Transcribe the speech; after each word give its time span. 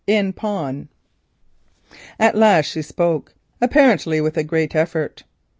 IN 0.07 0.33
PAWN 0.33 0.89
At 2.19 2.33
last 2.35 2.65
she 2.65 2.81
spoke, 2.81 3.35
apparently 3.61 4.19
with 4.19 4.35
a 4.35 4.43
great 4.43 4.73
effort. 4.75 5.21